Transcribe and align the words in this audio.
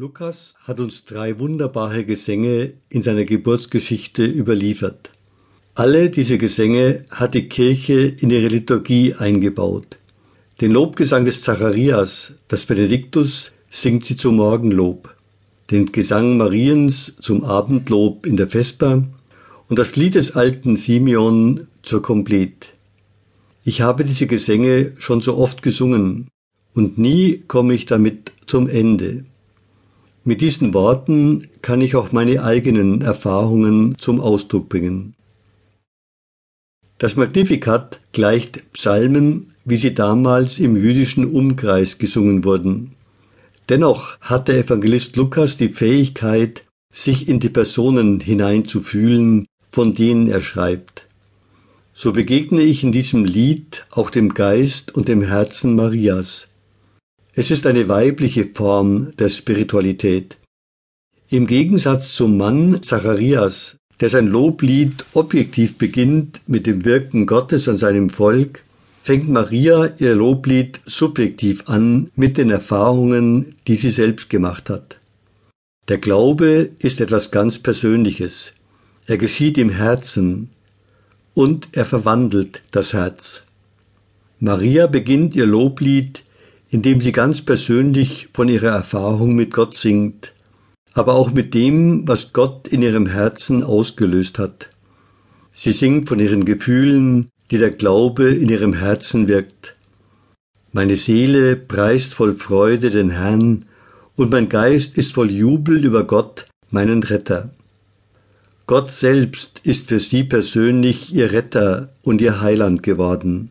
Lukas 0.00 0.54
hat 0.62 0.78
uns 0.78 1.06
drei 1.06 1.40
wunderbare 1.40 2.04
Gesänge 2.04 2.74
in 2.88 3.02
seiner 3.02 3.24
Geburtsgeschichte 3.24 4.24
überliefert. 4.24 5.10
Alle 5.74 6.08
diese 6.08 6.38
Gesänge 6.38 7.04
hat 7.10 7.34
die 7.34 7.48
Kirche 7.48 8.02
in 8.02 8.30
ihre 8.30 8.46
Liturgie 8.46 9.14
eingebaut. 9.14 9.96
Den 10.60 10.70
Lobgesang 10.70 11.24
des 11.24 11.40
Zacharias, 11.40 12.38
das 12.46 12.64
Benediktus, 12.64 13.52
singt 13.72 14.04
sie 14.04 14.16
zum 14.16 14.36
Morgenlob, 14.36 15.12
den 15.72 15.90
Gesang 15.90 16.36
Mariens 16.36 17.14
zum 17.20 17.42
Abendlob 17.42 18.24
in 18.24 18.36
der 18.36 18.46
Vesper 18.46 19.02
und 19.68 19.80
das 19.80 19.96
Lied 19.96 20.14
des 20.14 20.36
alten 20.36 20.76
Simeon 20.76 21.66
zur 21.82 22.02
Komplet. 22.02 22.68
Ich 23.64 23.80
habe 23.80 24.04
diese 24.04 24.28
Gesänge 24.28 24.92
schon 25.00 25.22
so 25.22 25.36
oft 25.36 25.60
gesungen, 25.60 26.28
und 26.72 26.98
nie 26.98 27.42
komme 27.48 27.74
ich 27.74 27.86
damit 27.86 28.30
zum 28.46 28.68
Ende. 28.68 29.24
Mit 30.28 30.42
diesen 30.42 30.74
Worten 30.74 31.48
kann 31.62 31.80
ich 31.80 31.96
auch 31.96 32.12
meine 32.12 32.44
eigenen 32.44 33.00
Erfahrungen 33.00 33.96
zum 33.96 34.20
Ausdruck 34.20 34.68
bringen. 34.68 35.14
Das 36.98 37.16
Magnificat 37.16 38.00
gleicht 38.12 38.70
Psalmen, 38.74 39.54
wie 39.64 39.78
sie 39.78 39.94
damals 39.94 40.58
im 40.58 40.76
jüdischen 40.76 41.24
Umkreis 41.24 41.96
gesungen 41.96 42.44
wurden. 42.44 42.92
Dennoch 43.70 44.20
hat 44.20 44.48
der 44.48 44.58
Evangelist 44.58 45.16
Lukas 45.16 45.56
die 45.56 45.70
Fähigkeit, 45.70 46.62
sich 46.92 47.26
in 47.26 47.40
die 47.40 47.48
Personen 47.48 48.20
hineinzufühlen, 48.20 49.46
von 49.72 49.94
denen 49.94 50.28
er 50.28 50.42
schreibt. 50.42 51.06
So 51.94 52.12
begegne 52.12 52.60
ich 52.60 52.84
in 52.84 52.92
diesem 52.92 53.24
Lied 53.24 53.86
auch 53.92 54.10
dem 54.10 54.34
Geist 54.34 54.94
und 54.94 55.08
dem 55.08 55.22
Herzen 55.22 55.74
Marias. 55.74 56.47
Es 57.40 57.52
ist 57.52 57.66
eine 57.66 57.86
weibliche 57.86 58.46
Form 58.52 59.12
der 59.16 59.28
Spiritualität. 59.28 60.38
Im 61.30 61.46
Gegensatz 61.46 62.12
zum 62.12 62.36
Mann 62.36 62.82
Zacharias, 62.82 63.76
der 64.00 64.08
sein 64.08 64.26
Loblied 64.26 65.04
objektiv 65.12 65.78
beginnt 65.78 66.40
mit 66.48 66.66
dem 66.66 66.84
Wirken 66.84 67.26
Gottes 67.26 67.68
an 67.68 67.76
seinem 67.76 68.10
Volk, 68.10 68.64
fängt 69.04 69.28
Maria 69.28 69.88
ihr 70.00 70.16
Loblied 70.16 70.80
subjektiv 70.84 71.62
an 71.68 72.10
mit 72.16 72.38
den 72.38 72.50
Erfahrungen, 72.50 73.54
die 73.68 73.76
sie 73.76 73.90
selbst 73.90 74.28
gemacht 74.30 74.68
hat. 74.68 74.98
Der 75.86 75.98
Glaube 75.98 76.70
ist 76.80 77.00
etwas 77.00 77.30
ganz 77.30 77.60
Persönliches. 77.60 78.52
Er 79.06 79.16
geschieht 79.16 79.58
im 79.58 79.70
Herzen 79.70 80.50
und 81.34 81.68
er 81.70 81.84
verwandelt 81.84 82.62
das 82.72 82.94
Herz. 82.94 83.44
Maria 84.40 84.88
beginnt 84.88 85.36
ihr 85.36 85.46
Loblied 85.46 86.24
indem 86.70 87.00
sie 87.00 87.12
ganz 87.12 87.42
persönlich 87.42 88.28
von 88.32 88.48
ihrer 88.48 88.70
Erfahrung 88.70 89.34
mit 89.34 89.52
Gott 89.52 89.74
singt, 89.74 90.32
aber 90.92 91.14
auch 91.14 91.32
mit 91.32 91.54
dem, 91.54 92.06
was 92.06 92.32
Gott 92.32 92.68
in 92.68 92.82
ihrem 92.82 93.06
Herzen 93.06 93.62
ausgelöst 93.62 94.38
hat. 94.38 94.68
Sie 95.52 95.72
singt 95.72 96.08
von 96.08 96.18
ihren 96.18 96.44
Gefühlen, 96.44 97.30
die 97.50 97.58
der 97.58 97.70
Glaube 97.70 98.28
in 98.30 98.48
ihrem 98.48 98.74
Herzen 98.74 99.28
wirkt. 99.28 99.76
Meine 100.72 100.96
Seele 100.96 101.56
preist 101.56 102.14
voll 102.14 102.34
Freude 102.34 102.90
den 102.90 103.10
Herrn, 103.10 103.64
und 104.16 104.30
mein 104.30 104.48
Geist 104.48 104.98
ist 104.98 105.14
voll 105.14 105.30
Jubel 105.30 105.84
über 105.84 106.04
Gott, 106.04 106.46
meinen 106.70 107.02
Retter. 107.02 107.50
Gott 108.66 108.90
selbst 108.90 109.60
ist 109.62 109.88
für 109.88 110.00
sie 110.00 110.24
persönlich 110.24 111.14
ihr 111.14 111.32
Retter 111.32 111.90
und 112.02 112.20
ihr 112.20 112.40
Heiland 112.40 112.82
geworden. 112.82 113.50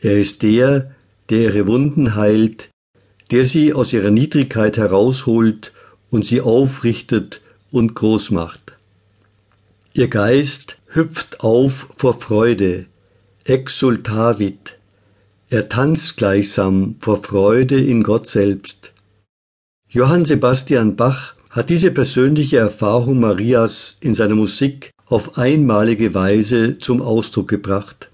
Er 0.00 0.18
ist 0.18 0.42
der, 0.42 0.90
der 1.30 1.38
ihre 1.38 1.66
Wunden 1.66 2.14
heilt, 2.14 2.70
der 3.30 3.44
sie 3.44 3.72
aus 3.72 3.92
ihrer 3.92 4.10
Niedrigkeit 4.10 4.76
herausholt 4.76 5.72
und 6.10 6.24
sie 6.24 6.40
aufrichtet 6.40 7.40
und 7.70 7.94
groß 7.94 8.30
macht. 8.30 8.72
Ihr 9.94 10.08
Geist 10.08 10.76
hüpft 10.88 11.40
auf 11.40 11.88
vor 11.96 12.20
Freude, 12.20 12.86
exultavit, 13.44 14.78
er 15.50 15.68
tanzt 15.68 16.16
gleichsam 16.16 16.96
vor 17.00 17.22
Freude 17.22 17.80
in 17.80 18.02
Gott 18.02 18.26
selbst. 18.26 18.92
Johann 19.88 20.24
Sebastian 20.24 20.96
Bach 20.96 21.34
hat 21.50 21.70
diese 21.70 21.92
persönliche 21.92 22.56
Erfahrung 22.56 23.20
Marias 23.20 23.98
in 24.00 24.14
seiner 24.14 24.34
Musik 24.34 24.90
auf 25.06 25.38
einmalige 25.38 26.14
Weise 26.14 26.78
zum 26.78 27.00
Ausdruck 27.00 27.48
gebracht. 27.48 28.10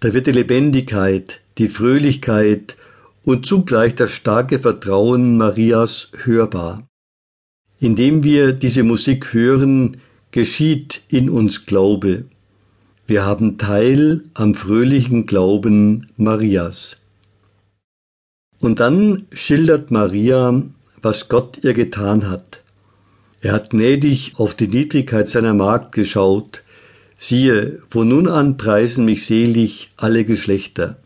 Da 0.00 0.12
wird 0.12 0.26
die 0.26 0.32
Lebendigkeit, 0.32 1.40
die 1.58 1.68
Fröhlichkeit 1.68 2.76
und 3.24 3.46
zugleich 3.46 3.94
das 3.94 4.12
starke 4.12 4.58
Vertrauen 4.58 5.36
Marias 5.36 6.10
hörbar. 6.24 6.86
Indem 7.80 8.22
wir 8.22 8.52
diese 8.52 8.84
Musik 8.84 9.32
hören, 9.32 9.98
geschieht 10.30 11.02
in 11.08 11.28
uns 11.30 11.66
Glaube. 11.66 12.24
Wir 13.06 13.24
haben 13.24 13.58
Teil 13.58 14.24
am 14.34 14.54
fröhlichen 14.54 15.26
Glauben 15.26 16.08
Marias. 16.16 16.96
Und 18.60 18.80
dann 18.80 19.26
schildert 19.32 19.90
Maria, 19.90 20.62
was 21.02 21.28
Gott 21.28 21.62
ihr 21.62 21.74
getan 21.74 22.28
hat. 22.28 22.62
Er 23.40 23.52
hat 23.52 23.70
gnädig 23.70 24.34
auf 24.38 24.54
die 24.54 24.66
Niedrigkeit 24.68 25.28
seiner 25.28 25.54
Magd 25.54 25.92
geschaut. 25.92 26.62
Siehe, 27.18 27.80
von 27.90 28.08
nun 28.08 28.28
an 28.28 28.56
preisen 28.56 29.04
mich 29.04 29.26
selig 29.26 29.92
alle 29.96 30.24
Geschlechter. 30.24 30.96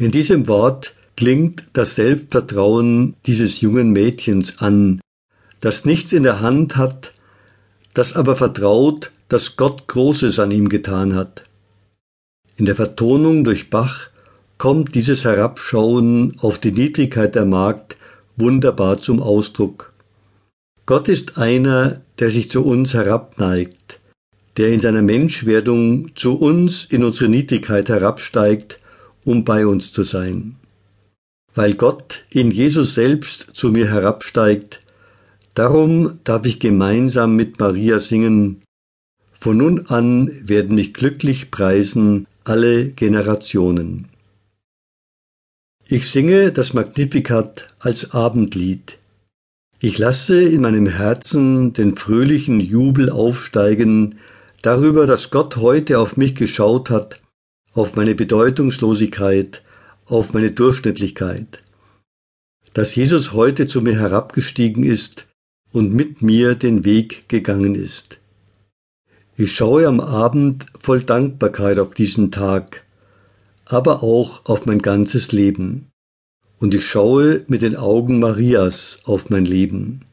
In 0.00 0.12
diesem 0.12 0.48
Wort 0.48 0.94
klingt 1.14 1.64
das 1.74 1.94
Selbstvertrauen 1.94 3.16
dieses 3.26 3.60
jungen 3.60 3.90
Mädchens 3.90 4.62
an, 4.62 5.02
das 5.60 5.84
nichts 5.84 6.12
in 6.12 6.22
der 6.22 6.40
Hand 6.40 6.78
hat, 6.78 7.12
das 7.92 8.16
aber 8.16 8.34
vertraut, 8.34 9.10
dass 9.28 9.58
Gott 9.58 9.88
Großes 9.88 10.38
an 10.38 10.52
ihm 10.52 10.70
getan 10.70 11.14
hat. 11.14 11.44
In 12.56 12.64
der 12.64 12.76
Vertonung 12.76 13.44
durch 13.44 13.68
Bach 13.68 14.08
kommt 14.56 14.94
dieses 14.94 15.26
Herabschauen 15.26 16.34
auf 16.40 16.56
die 16.56 16.72
Niedrigkeit 16.72 17.34
der 17.34 17.44
Magd 17.44 17.98
wunderbar 18.38 19.02
zum 19.02 19.20
Ausdruck. 19.20 19.92
Gott 20.86 21.08
ist 21.08 21.36
einer, 21.36 22.00
der 22.18 22.30
sich 22.30 22.48
zu 22.48 22.64
uns 22.64 22.94
herabneigt, 22.94 24.00
der 24.56 24.70
in 24.72 24.80
seiner 24.80 25.02
Menschwerdung 25.02 26.16
zu 26.16 26.38
uns 26.38 26.86
in 26.86 27.04
unsere 27.04 27.28
Niedrigkeit 27.28 27.90
herabsteigt 27.90 28.79
um 29.24 29.44
bei 29.44 29.66
uns 29.66 29.92
zu 29.92 30.02
sein. 30.02 30.56
Weil 31.54 31.74
Gott 31.74 32.24
in 32.30 32.50
Jesus 32.50 32.94
selbst 32.94 33.48
zu 33.52 33.70
mir 33.70 33.88
herabsteigt, 33.88 34.80
darum 35.54 36.18
darf 36.24 36.46
ich 36.46 36.60
gemeinsam 36.60 37.36
mit 37.36 37.58
Maria 37.58 38.00
singen, 38.00 38.62
von 39.38 39.56
nun 39.56 39.86
an 39.86 40.30
werden 40.46 40.74
mich 40.76 40.92
glücklich 40.92 41.50
preisen 41.50 42.26
alle 42.44 42.90
Generationen. 42.90 44.08
Ich 45.88 46.08
singe 46.08 46.52
das 46.52 46.72
Magnificat 46.72 47.68
als 47.80 48.12
Abendlied. 48.12 48.98
Ich 49.80 49.98
lasse 49.98 50.42
in 50.42 50.60
meinem 50.60 50.86
Herzen 50.86 51.72
den 51.72 51.96
fröhlichen 51.96 52.60
Jubel 52.60 53.10
aufsteigen 53.10 54.18
darüber, 54.62 55.06
dass 55.06 55.30
Gott 55.30 55.56
heute 55.56 55.98
auf 55.98 56.16
mich 56.16 56.34
geschaut 56.34 56.90
hat 56.90 57.19
auf 57.72 57.94
meine 57.94 58.14
Bedeutungslosigkeit, 58.14 59.62
auf 60.06 60.32
meine 60.32 60.50
Durchschnittlichkeit. 60.50 61.62
Dass 62.72 62.94
Jesus 62.94 63.32
heute 63.32 63.66
zu 63.66 63.80
mir 63.80 63.98
herabgestiegen 63.98 64.84
ist 64.84 65.26
und 65.72 65.94
mit 65.94 66.22
mir 66.22 66.54
den 66.54 66.84
Weg 66.84 67.28
gegangen 67.28 67.74
ist. 67.74 68.18
Ich 69.36 69.54
schaue 69.54 69.86
am 69.86 70.00
Abend 70.00 70.66
voll 70.80 71.02
Dankbarkeit 71.02 71.78
auf 71.78 71.94
diesen 71.94 72.30
Tag, 72.30 72.84
aber 73.64 74.02
auch 74.02 74.44
auf 74.46 74.66
mein 74.66 74.80
ganzes 74.80 75.32
Leben. 75.32 75.86
Und 76.58 76.74
ich 76.74 76.86
schaue 76.86 77.44
mit 77.48 77.62
den 77.62 77.76
Augen 77.76 78.18
Marias 78.18 79.00
auf 79.04 79.30
mein 79.30 79.44
Leben. 79.46 80.04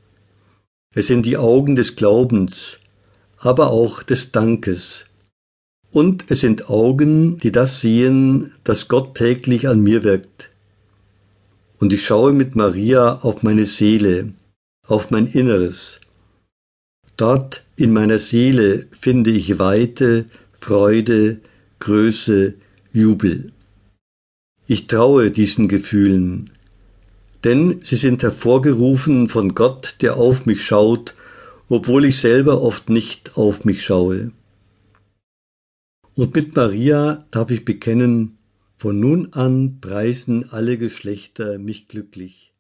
Es 0.96 1.08
sind 1.08 1.26
die 1.26 1.38
Augen 1.38 1.76
des 1.76 1.96
Glaubens, 1.96 2.80
aber 3.38 3.70
auch 3.70 4.02
des 4.02 4.32
Dankes, 4.32 5.07
und 5.98 6.26
es 6.30 6.42
sind 6.42 6.70
Augen, 6.70 7.40
die 7.40 7.52
das 7.52 7.82
sehen, 7.82 8.52
dass 8.64 8.88
Gott 8.88 9.16
täglich 9.16 9.68
an 9.68 9.82
mir 9.82 10.04
wirkt. 10.04 10.52
Und 11.80 11.92
ich 11.92 12.06
schaue 12.06 12.34
mit 12.34 12.56
Maria 12.56 13.16
auf 13.24 13.42
meine 13.42 13.66
Seele, 13.66 14.34
auf 14.86 15.10
mein 15.10 15.26
Inneres. 15.26 16.00
Dort 17.16 17.64
in 17.78 17.94
meiner 17.94 18.20
Seele 18.20 18.86
finde 19.02 19.32
ich 19.32 19.58
Weite, 19.58 20.26
Freude, 20.60 21.40
Größe, 21.80 22.54
Jubel. 22.94 23.52
Ich 24.68 24.86
traue 24.86 25.32
diesen 25.32 25.68
Gefühlen, 25.68 26.52
denn 27.44 27.80
sie 27.84 27.96
sind 27.96 28.22
hervorgerufen 28.22 29.30
von 29.30 29.56
Gott, 29.56 29.96
der 30.02 30.18
auf 30.18 30.46
mich 30.46 30.64
schaut, 30.64 31.16
obwohl 31.70 32.06
ich 32.06 32.20
selber 32.20 32.62
oft 32.62 32.88
nicht 32.88 33.36
auf 33.36 33.66
mich 33.66 33.84
schaue. 33.84 34.30
Und 36.18 36.34
mit 36.34 36.56
Maria 36.56 37.28
darf 37.30 37.52
ich 37.52 37.64
bekennen, 37.64 38.40
von 38.76 39.00
nun 39.00 39.34
an 39.34 39.78
preisen 39.80 40.52
alle 40.52 40.80
Geschlechter 40.80 41.60
mich 41.60 41.88
glücklich. 41.88 42.56